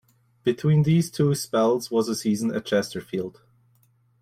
Between 0.41 0.81
these 0.81 1.11
two 1.11 1.35
spells 1.35 1.91
was 1.91 2.09
a 2.09 2.15
season 2.15 2.51
at 2.55 2.65
Chesterfield. 2.65 3.39